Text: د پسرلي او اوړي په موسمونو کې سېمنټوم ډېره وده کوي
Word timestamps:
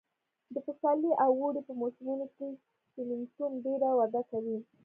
د 0.53 0.55
پسرلي 0.65 1.11
او 1.23 1.31
اوړي 1.41 1.61
په 1.67 1.73
موسمونو 1.81 2.25
کې 2.35 2.47
سېمنټوم 2.93 3.51
ډېره 3.65 3.89
وده 3.99 4.21
کوي 4.31 4.57